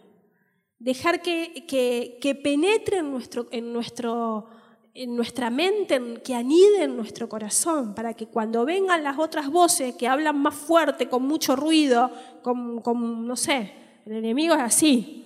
[0.78, 4.46] dejar que, que, penetre en, nuestro, en, nuestro,
[4.94, 9.94] en nuestra mente, que anide en nuestro corazón, para que cuando vengan las otras voces
[9.96, 12.10] que hablan más fuerte, con mucho ruido,
[12.42, 13.72] con, con no sé,
[14.04, 15.24] el enemigo es así,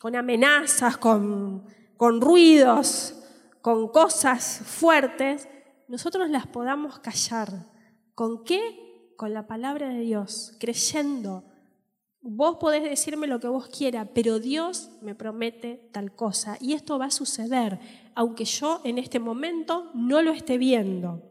[0.00, 1.64] con amenazas, con
[2.02, 3.14] con ruidos,
[3.60, 5.48] con cosas fuertes,
[5.86, 7.48] nosotros las podamos callar.
[8.16, 9.12] ¿Con qué?
[9.16, 11.44] Con la palabra de Dios, creyendo.
[12.20, 16.56] Vos podés decirme lo que vos quieras, pero Dios me promete tal cosa.
[16.60, 17.78] Y esto va a suceder,
[18.16, 21.22] aunque yo en este momento no lo esté viendo.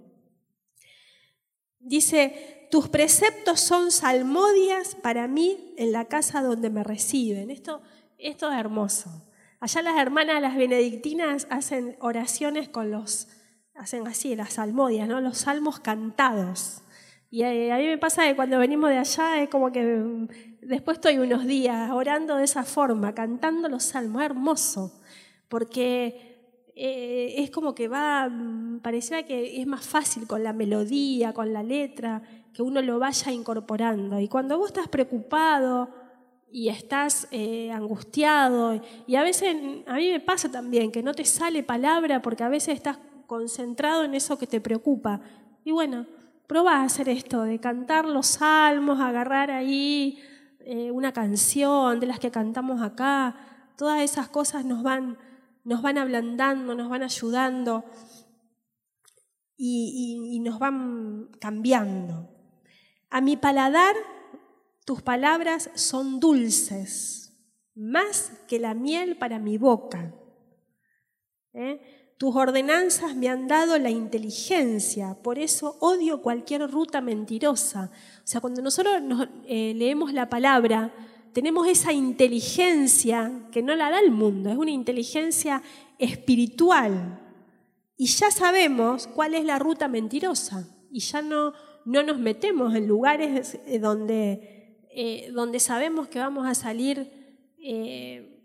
[1.80, 7.52] Dice, tus preceptos son salmodias para mí en la casa donde me reciben.
[7.52, 7.82] Esto,
[8.18, 9.28] esto es hermoso.
[9.62, 13.28] Allá las hermanas, las benedictinas, hacen oraciones con los,
[13.76, 15.22] hacen así, las salmodias, ¿no?
[15.22, 16.82] los salmos cantados.
[17.30, 20.28] Y a mí me pasa que cuando venimos de allá es como que mm,
[20.64, 25.00] después estoy unos días orando de esa forma, cantando los salmos, hermoso,
[25.48, 31.34] porque eh, es como que va, mm, pareciera que es más fácil con la melodía,
[31.34, 34.20] con la letra, que uno lo vaya incorporando.
[34.20, 36.01] Y cuando vos estás preocupado,
[36.52, 38.82] y estás eh, angustiado.
[39.08, 39.56] Y a veces,
[39.88, 44.04] a mí me pasa también que no te sale palabra porque a veces estás concentrado
[44.04, 45.22] en eso que te preocupa.
[45.64, 46.06] Y bueno,
[46.48, 50.20] prueba a hacer esto, de cantar los salmos, agarrar ahí
[50.60, 53.36] eh, una canción de las que cantamos acá.
[53.78, 55.18] Todas esas cosas nos van,
[55.64, 57.86] nos van ablandando, nos van ayudando
[59.64, 62.28] y nos van cambiando.
[63.12, 63.96] A mi paladar
[64.86, 67.34] tus palabras son dulces,
[67.76, 70.14] más que la miel para mi boca.
[71.54, 71.80] ¿Eh?
[72.18, 77.92] Tus ordenanzas me han dado la inteligencia, por eso odio cualquier ruta mentirosa.
[78.24, 79.02] O sea, cuando nosotros
[79.48, 80.94] eh, leemos la palabra,
[81.34, 85.64] tenemos esa inteligencia que no la da el mundo, es una inteligencia
[85.98, 87.20] espiritual.
[87.98, 91.54] Y ya sabemos cuál es la ruta mentirosa y ya no,
[91.86, 94.61] no nos metemos en lugares eh, donde,
[94.94, 97.12] eh, donde sabemos que vamos a salir
[97.58, 98.44] eh,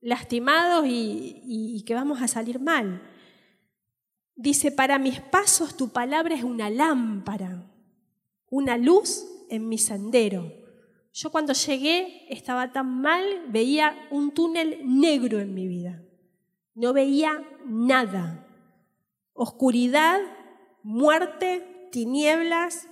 [0.00, 3.02] lastimados y, y que vamos a salir mal.
[4.34, 7.70] Dice, para mis pasos tu palabra es una lámpara,
[8.50, 10.52] una luz en mi sendero.
[11.12, 16.02] Yo cuando llegué estaba tan mal, veía un túnel negro en mi vida.
[16.74, 18.46] No veía nada.
[19.32, 20.20] Oscuridad,
[20.82, 22.86] muerte, tinieblas.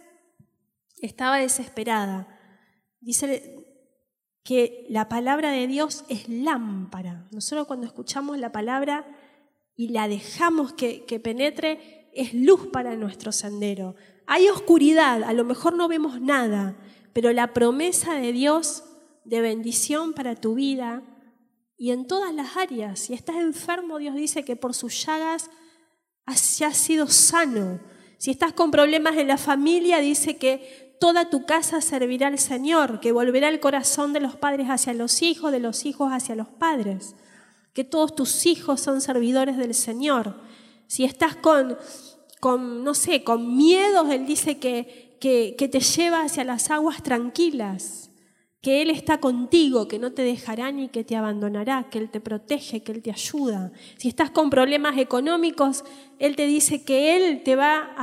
[1.02, 2.33] Estaba desesperada.
[3.04, 3.66] Dice
[4.42, 7.28] que la palabra de Dios es lámpara.
[7.32, 9.06] Nosotros cuando escuchamos la palabra
[9.76, 13.94] y la dejamos que, que penetre, es luz para nuestro sendero.
[14.26, 16.78] Hay oscuridad, a lo mejor no vemos nada,
[17.12, 18.84] pero la promesa de Dios
[19.24, 21.02] de bendición para tu vida
[21.76, 23.00] y en todas las áreas.
[23.00, 25.50] Si estás enfermo, Dios dice que por sus llagas
[26.24, 27.80] has sido sano.
[28.16, 33.00] Si estás con problemas en la familia, dice que toda tu casa servirá al Señor,
[33.00, 36.48] que volverá el corazón de los padres hacia los hijos, de los hijos hacia los
[36.48, 37.14] padres,
[37.72, 40.40] que todos tus hijos son servidores del Señor.
[40.86, 41.76] Si estás con,
[42.40, 45.04] con no sé, con miedos, Él dice que
[45.56, 48.10] que, te lleva hacia las aguas tranquilas,
[48.60, 52.20] que Él está contigo, que no te dejará ni que te abandonará, que Él te
[52.20, 53.72] protege, que Él te ayuda.
[53.96, 55.84] Si estás con problemas económicos,
[56.18, 57.94] Él te dice que Él te va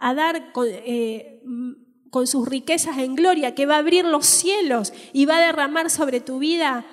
[0.00, 1.42] a, dar con, eh,
[2.10, 5.90] con sus riquezas en gloria, que va a abrir los cielos y va a derramar
[5.90, 6.84] sobre tu vida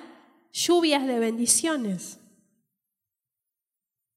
[0.52, 2.18] lluvias de bendiciones.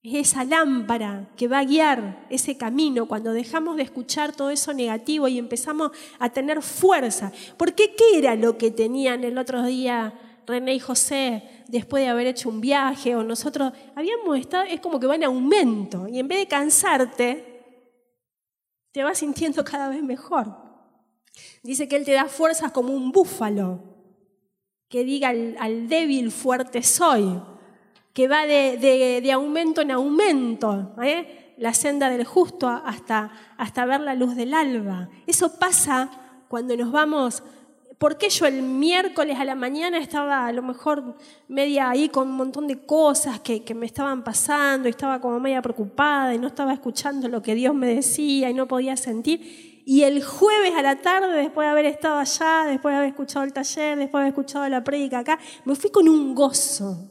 [0.02, 4.72] Es esa lámpara que va a guiar ese camino cuando dejamos de escuchar todo eso
[4.72, 7.32] negativo y empezamos a tener fuerza.
[7.58, 10.14] Porque ¿qué era lo que tenían el otro día
[10.46, 13.74] René y José después de haber hecho un viaje o nosotros?
[13.94, 17.46] Habíamos estado, es como que va en aumento y en vez de cansarte,
[18.92, 20.69] te vas sintiendo cada vez mejor.
[21.62, 23.82] Dice que Él te da fuerzas como un búfalo,
[24.88, 27.40] que diga al, débil fuerte soy
[28.12, 31.54] que va de, aumento en aumento, ¿eh?
[31.58, 35.08] la senda del justo hasta, hasta ver la luz del alba.
[35.26, 36.10] Eso pasa
[36.48, 37.44] cuando nos vamos
[38.00, 41.16] ¿Por qué yo el miércoles a la mañana estaba a lo mejor
[41.48, 45.38] media ahí con un montón de cosas que, que, me estaban pasando y estaba como
[45.38, 49.69] media preocupada y no estaba escuchando lo que Dios me decía y no podía sentir?
[49.84, 53.44] Y el jueves a la tarde, después de haber estado allá, después de haber escuchado
[53.44, 57.10] el taller, después de haber escuchado la prédica acá, me fui con un gozo.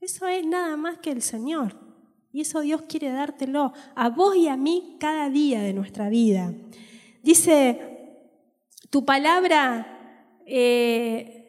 [0.00, 1.76] Eso es nada más que el Señor.
[2.32, 6.52] Y eso Dios quiere dártelo a vos y a mí cada día de nuestra vida.
[7.22, 7.80] Dice,
[8.90, 11.45] tu palabra eh,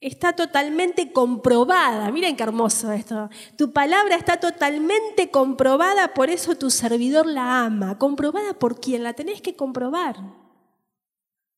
[0.00, 2.10] está totalmente comprobada.
[2.10, 3.28] Miren qué hermoso esto.
[3.56, 7.98] Tu palabra está totalmente comprobada, por eso tu servidor la ama.
[7.98, 9.02] ¿Comprobada por quién?
[9.02, 10.16] La tenés que comprobar.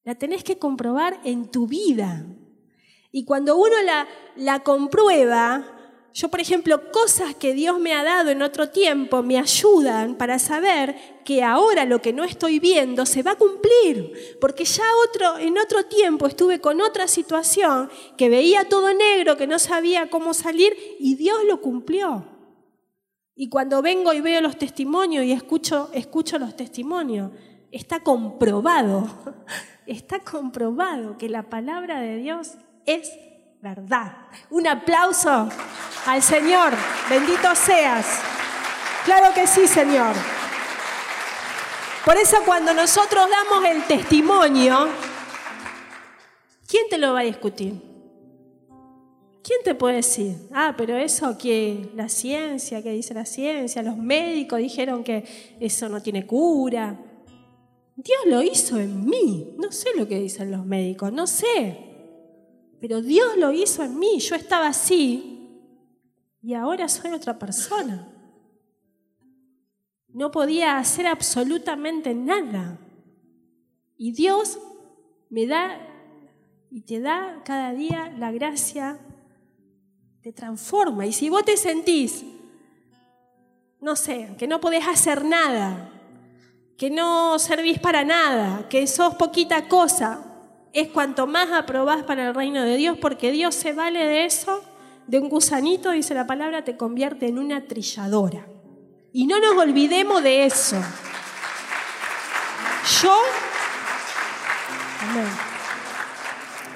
[0.04, 2.26] La tenés que comprobar en tu vida.
[3.10, 4.06] Y cuando uno la,
[4.36, 5.77] la comprueba,
[6.18, 10.40] yo, por ejemplo, cosas que Dios me ha dado en otro tiempo me ayudan para
[10.40, 15.38] saber que ahora lo que no estoy viendo se va a cumplir, porque ya otro,
[15.38, 20.34] en otro tiempo estuve con otra situación que veía todo negro, que no sabía cómo
[20.34, 22.26] salir y Dios lo cumplió.
[23.36, 27.30] Y cuando vengo y veo los testimonios y escucho, escucho los testimonios,
[27.70, 29.08] está comprobado,
[29.86, 32.54] está comprobado que la palabra de Dios
[32.86, 33.12] es
[33.60, 34.12] verdad.
[34.50, 35.48] Un aplauso
[36.06, 36.72] al Señor.
[37.10, 38.06] Bendito seas.
[39.04, 40.14] Claro que sí, Señor.
[42.04, 44.88] Por eso cuando nosotros damos el testimonio,
[46.66, 47.88] ¿quién te lo va a discutir?
[49.42, 50.36] ¿Quién te puede decir?
[50.52, 55.24] Ah, pero eso que la ciencia, que dice la ciencia, los médicos dijeron que
[55.58, 56.98] eso no tiene cura.
[57.96, 59.54] Dios lo hizo en mí.
[59.58, 61.87] No sé lo que dicen los médicos, no sé.
[62.80, 64.18] Pero Dios lo hizo en mí.
[64.20, 65.38] Yo estaba así
[66.40, 68.08] y ahora soy otra persona.
[70.08, 72.78] No podía hacer absolutamente nada.
[73.96, 74.58] Y Dios
[75.30, 75.88] me da
[76.70, 78.98] y te da cada día la gracia,
[80.22, 81.06] te transforma.
[81.06, 82.24] Y si vos te sentís,
[83.80, 85.90] no sé, que no podés hacer nada,
[86.76, 90.27] que no servís para nada, que sos poquita cosa,
[90.72, 94.62] es cuanto más aprobás para el reino de Dios, porque Dios se vale de eso,
[95.06, 98.46] de un gusanito, dice la palabra, te convierte en una trilladora.
[99.12, 100.76] Y no nos olvidemos de eso.
[103.02, 103.16] Yo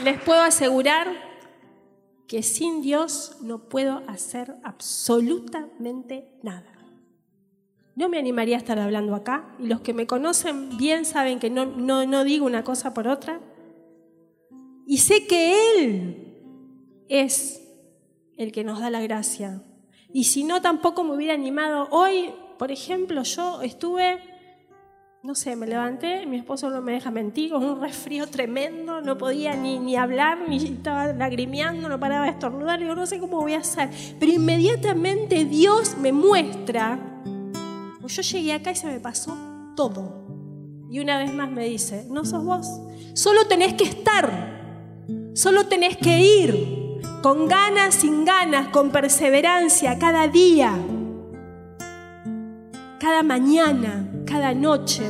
[0.03, 1.09] les puedo asegurar
[2.27, 6.73] que sin Dios no puedo hacer absolutamente nada.
[7.95, 11.51] No me animaría a estar hablando acá y los que me conocen bien saben que
[11.51, 13.41] no, no, no digo una cosa por otra.
[14.87, 16.35] Y sé que Él
[17.09, 17.63] es
[18.37, 19.63] el que nos da la gracia.
[20.13, 21.89] Y si no, tampoco me hubiera animado.
[21.91, 24.21] Hoy, por ejemplo, yo estuve
[25.23, 29.17] no sé, me levanté, mi esposo no me deja mentir, con un resfrío tremendo, no
[29.17, 33.55] podía ni, ni hablar, ni estaba lagrimeando, no paraba de estornudar, no sé cómo voy
[33.55, 33.89] a hacer.
[34.19, 36.99] Pero inmediatamente Dios me muestra,
[38.05, 39.37] yo llegué acá y se me pasó
[39.77, 40.27] todo.
[40.91, 42.67] Y una vez más me dice, no sos vos,
[43.15, 44.52] solo tenés que estar,
[45.35, 50.75] solo tenés que ir, con ganas, sin ganas, con perseverancia, cada día,
[52.99, 55.03] cada mañana cada noche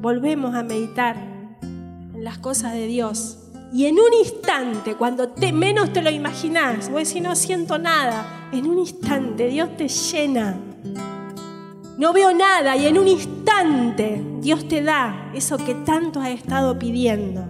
[0.00, 1.16] volvemos a meditar
[1.62, 3.38] en las cosas de Dios.
[3.72, 8.66] Y en un instante, cuando menos te lo imaginas, vos decís, no siento nada, en
[8.66, 10.56] un instante Dios te llena.
[11.98, 16.78] No veo nada y en un instante Dios te da eso que tanto has estado
[16.78, 17.44] pidiendo.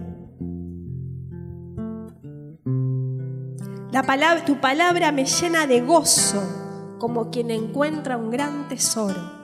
[4.45, 6.41] Tu palabra me llena de gozo
[6.99, 9.43] como quien encuentra un gran tesoro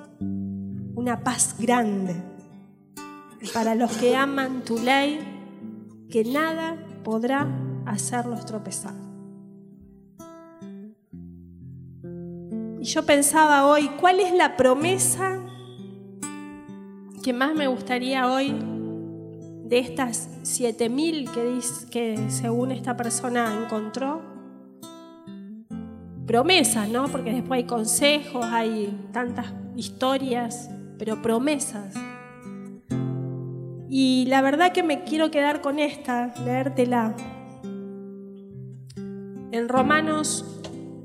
[0.99, 2.13] una paz grande
[3.53, 5.17] para los que aman tu ley,
[6.09, 7.47] que nada podrá
[7.85, 8.93] hacerlos tropezar.
[12.81, 15.39] Y yo pensaba hoy, ¿cuál es la promesa
[17.23, 18.53] que más me gustaría hoy
[19.63, 24.28] de estas 7000 que, que según esta persona encontró?
[26.29, 27.07] Promesas, ¿no?
[27.07, 30.69] Porque después hay consejos, hay tantas historias
[30.99, 31.95] pero promesas.
[33.89, 37.15] Y la verdad que me quiero quedar con esta, leértela.
[39.51, 40.45] En Romanos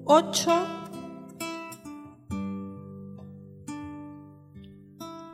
[0.05, 0.51] 8,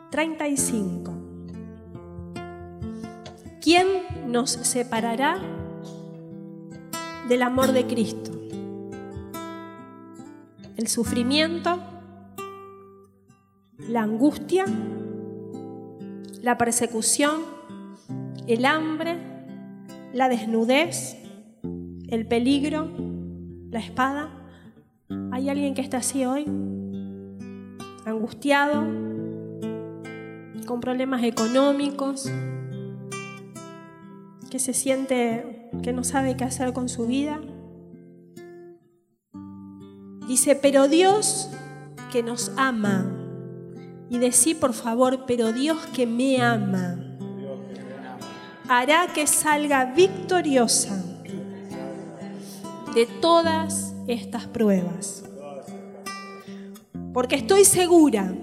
[0.09, 1.13] 35.
[3.59, 3.87] ¿Quién
[4.27, 5.37] nos separará
[7.27, 8.40] del amor de Cristo?
[10.81, 11.79] El sufrimiento,
[13.87, 14.65] la angustia,
[16.41, 17.41] la persecución,
[18.47, 19.19] el hambre,
[20.11, 21.17] la desnudez,
[22.07, 22.89] el peligro,
[23.69, 24.31] la espada.
[25.31, 26.45] ¿Hay alguien que está así hoy?
[28.07, 28.81] Angustiado,
[30.65, 32.27] con problemas económicos,
[34.49, 37.39] que se siente que no sabe qué hacer con su vida.
[40.27, 41.49] Dice, pero Dios
[42.11, 43.17] que nos ama,
[44.09, 46.97] y decí, por favor, pero Dios que me ama
[48.71, 51.03] hará que salga victoriosa
[52.95, 55.25] de todas estas pruebas.
[57.13, 58.33] Porque estoy segura,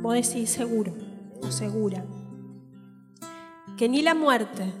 [0.00, 0.94] vos decís seguro
[1.42, 2.04] o segura,
[3.76, 4.72] que ni la muerte,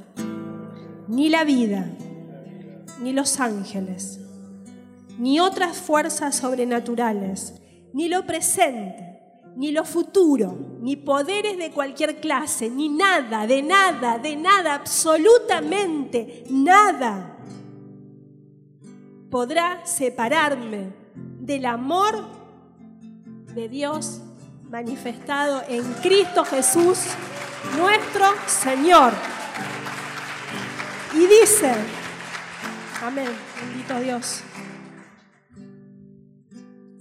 [1.08, 1.90] ni la vida,
[3.00, 4.20] ni los ángeles,
[5.18, 7.54] ni otras fuerzas sobrenaturales,
[7.92, 9.20] ni lo presente,
[9.56, 16.44] ni lo futuro, ni poderes de cualquier clase, ni nada, de nada, de nada, absolutamente
[16.50, 17.32] nada
[19.32, 22.22] podrá separarme del amor
[23.54, 24.20] de Dios
[24.68, 26.98] manifestado en Cristo Jesús,
[27.78, 29.14] nuestro Señor.
[31.14, 31.72] Y dice,
[33.02, 34.42] amén, bendito Dios,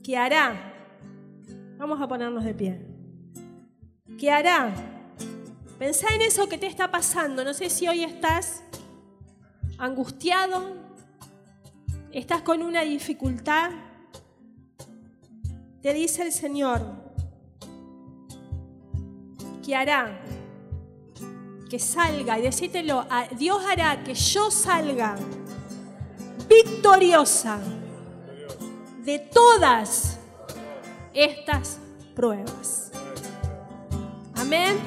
[0.03, 0.71] que hará
[1.81, 2.79] Vamos a ponernos de pie.
[4.19, 4.71] ¿Qué hará?
[5.79, 7.43] Pensá en eso que te está pasando.
[7.43, 8.61] No sé si hoy estás
[9.79, 10.75] angustiado,
[12.11, 13.71] estás con una dificultad.
[15.81, 16.85] Te dice el Señor,
[19.65, 20.21] ¿qué hará?
[21.67, 23.07] Que salga y decítelo,
[23.39, 25.15] Dios hará que yo salga
[26.47, 27.59] victoriosa
[29.03, 30.19] de todas
[31.13, 31.79] estas
[32.15, 32.91] pruebas.
[34.35, 34.77] Amén.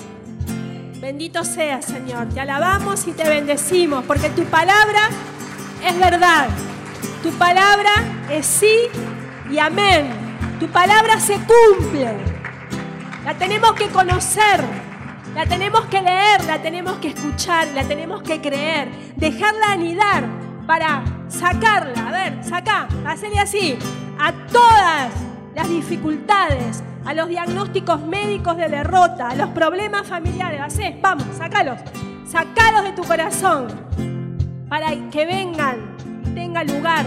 [1.00, 2.28] Bendito sea, Señor.
[2.28, 5.08] Te alabamos y te bendecimos porque tu palabra
[5.84, 6.48] es verdad.
[7.22, 7.90] Tu palabra
[8.30, 8.88] es sí
[9.50, 10.10] y amén.
[10.60, 12.16] Tu palabra se cumple.
[13.24, 14.64] La tenemos que conocer.
[15.34, 18.88] La tenemos que leer, la tenemos que escuchar, la tenemos que creer.
[19.16, 20.24] Dejarla anidar
[20.64, 22.08] para sacarla.
[22.08, 23.76] A ver, saca, hacerle así.
[24.24, 25.12] A todas
[25.54, 30.62] las dificultades, a los diagnósticos médicos de derrota, a los problemas familiares.
[31.02, 31.78] Vamos, sacalos.
[32.26, 33.66] Sacalos de tu corazón
[34.70, 35.76] para que vengan
[36.24, 37.04] y tenga lugar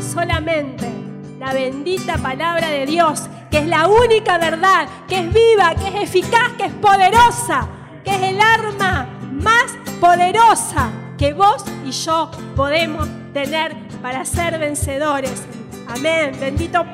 [0.00, 0.90] solamente
[1.38, 6.02] la bendita palabra de Dios, que es la única verdad, que es viva, que es
[6.02, 7.68] eficaz, que es poderosa,
[8.04, 15.46] que es el arma más poderosa que vos y yo podemos tener para ser vencedores.
[15.90, 16.32] Amén.
[16.38, 16.84] Bendito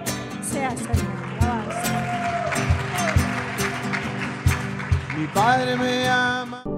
[0.43, 1.17] sea Señor.
[5.17, 6.76] Mi Padre me ama.